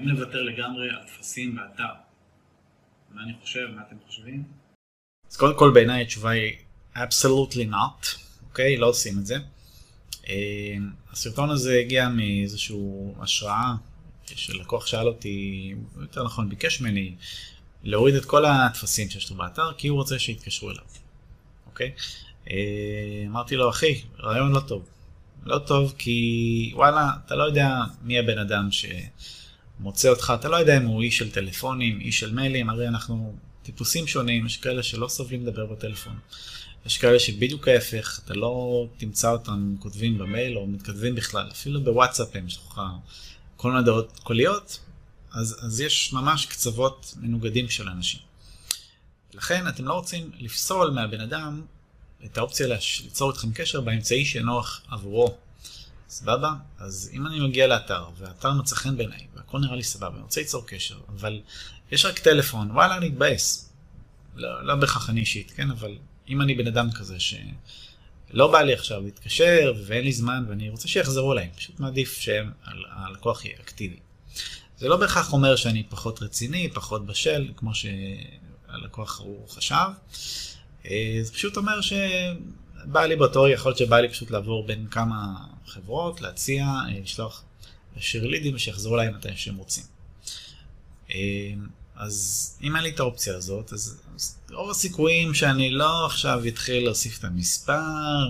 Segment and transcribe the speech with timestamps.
[0.00, 1.92] האם לוותר לגמרי על טפסים באתר?
[3.10, 3.66] מה אני חושב?
[3.76, 4.44] מה אתם חושבים?
[5.30, 6.52] אז קודם כל בעיניי התשובה היא
[6.96, 8.06] absolutely not,
[8.48, 8.76] אוקיי?
[8.76, 9.36] לא עושים את זה.
[10.28, 10.76] אה,
[11.12, 12.76] הסרטון הזה הגיע מאיזושהי
[13.20, 13.74] השראה
[14.26, 17.14] שלקוח שאל אותי, יותר נכון ביקש ממני
[17.84, 20.84] להוריד את כל הטפסים שיש לו באתר כי הוא רוצה שיתקשרו אליו,
[21.66, 21.92] אוקיי?
[22.50, 24.88] אה, אמרתי לו אחי, רעיון לא טוב.
[25.44, 28.68] לא טוב כי וואלה, אתה לא יודע מי הבן אדם
[29.80, 33.34] שמוצא אותך, אתה לא יודע אם הוא איש של טלפונים, איש של מיילים, הרי אנחנו
[33.62, 36.18] טיפוסים שונים, יש כאלה שלא סובלים לדבר בטלפון.
[36.86, 42.36] יש כאלה שבדיוק ההפך, אתה לא תמצא אותם כותבים במייל או מתכתבים בכלל, אפילו בוואטסאפ
[42.36, 42.80] הם יש לך
[43.56, 44.78] כל מיני דעות קוליות,
[45.32, 48.20] אז, אז יש ממש קצוות מנוגדים של אנשים.
[49.34, 51.62] לכן אתם לא רוצים לפסול מהבן אדם
[52.24, 52.66] את האופציה
[53.04, 55.36] ליצור איתכם קשר באמצעי שנוח עבורו.
[56.10, 56.52] סבבה?
[56.78, 60.40] אז אם אני מגיע לאתר, והאתר מצא חן בעיניי, והכל נראה לי סבבה, אני רוצה
[60.40, 61.40] ליצור קשר, אבל
[61.92, 63.72] יש רק טלפון, וואלה, אני אתבאס.
[64.34, 65.70] לא, לא בהכרח אני אישית, כן?
[65.70, 65.96] אבל
[66.28, 70.88] אם אני בן אדם כזה שלא בא לי עכשיו להתקשר, ואין לי זמן, ואני רוצה
[70.88, 73.98] שיחזרו אליי, פשוט מעדיף שהלקוח יהיה אקטיבי.
[74.78, 79.86] זה לא בהכרח אומר שאני פחות רציני, פחות בשל, כמו שהלקוח הוא חשב.
[80.86, 85.34] אה, זה פשוט אומר שבא לי באותו יכול להיות שבא לי פשוט לעבור בין כמה
[85.70, 87.44] חברות, להציע, אה, לשלוח
[87.96, 89.84] לשיר לידים שיחזרו אליי מתי שהם רוצים.
[91.14, 91.52] אה,
[91.96, 96.84] אז אם אין לי את האופציה הזאת, אז, אז רוב הסיכויים שאני לא עכשיו אתחיל
[96.84, 98.28] להוסיף את המספר,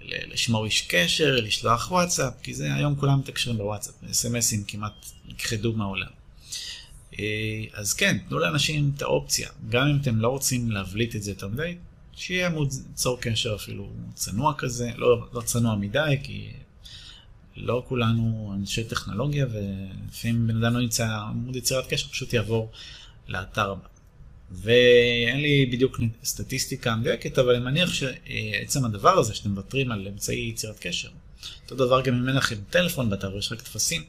[0.00, 6.10] לשמור איש קשר, לשלוח וואטסאפ, כי זה היום כולם מתקשרים בוואטסאפ, אס.אם.אסים כמעט נכחדו מהעולם.
[7.18, 7.24] אה,
[7.72, 11.48] אז כן, תנו לאנשים את האופציה, גם אם אתם לא רוצים להבליט את זה יותר
[11.48, 11.76] מדי,
[12.16, 16.50] שיהיה עמוד צור קשר אפילו צנוע כזה, לא, לא צנוע מדי, כי
[17.56, 22.70] לא כולנו אנשי טכנולוגיה, ולפעמים בן אדם לא נמצא עמוד יצירת קשר, פשוט יעבור
[23.28, 23.74] לאתר.
[24.50, 30.48] ואין לי בדיוק סטטיסטיקה מדויקת, אבל אני מניח שעצם הדבר הזה שאתם מוותרים על אמצעי
[30.48, 31.08] יצירת קשר,
[31.62, 34.02] אותו דבר גם אם אין לכם טלפון באתר ויש רק טפסים,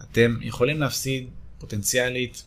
[0.00, 1.28] אתם יכולים להפסיד
[1.58, 2.44] פוטנציאלית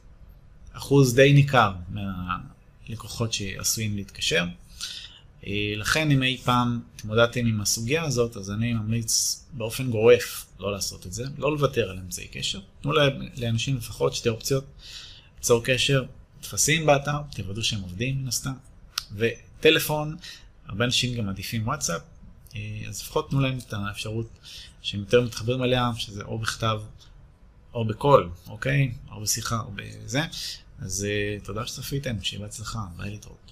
[0.74, 4.46] אחוז די ניכר מהלקוחות שעשויים להתקשר.
[5.48, 10.72] אה, לכן אם אי פעם התמודדתם עם הסוגיה הזאת, אז אני ממליץ באופן גורף לא
[10.72, 12.60] לעשות את זה, לא לוותר על אמצעי קשר.
[12.82, 12.92] תנו
[13.38, 14.66] לאנשים לפחות שתי אופציות,
[15.38, 16.04] ליצור קשר,
[16.42, 18.54] טפסים באתר, תוודאו שהם עובדים מן הסתם,
[19.16, 20.16] וטלפון,
[20.66, 22.02] הרבה אנשים גם מעדיפים וואטסאפ,
[22.56, 24.30] אה, אז לפחות תנו להם את האפשרות
[24.82, 26.82] שהם יותר מתחברים אליה, שזה או בכתב
[27.74, 28.92] או בקול, אוקיי?
[29.12, 30.22] או בשיחה או בזה.
[30.80, 33.49] אז uh, תודה שצפיתם, שיהיה בהצלחה, ביי להתראות.